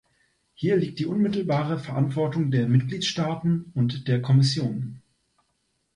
Hier 0.55 0.77
liegt 0.77 0.97
die 0.97 1.05
unmittelbare 1.05 1.77
Verantwortung 1.77 2.49
der 2.49 2.67
Mitgliedstaaten 2.67 3.71
und 3.75 4.07
der 4.07 4.19
Kommission. 4.19 4.99